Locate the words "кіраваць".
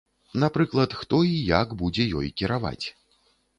2.43-2.85